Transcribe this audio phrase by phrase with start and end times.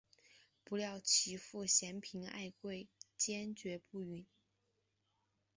[0.63, 2.69] 不料其父嫌贫爱富
[3.17, 4.25] 坚决不允。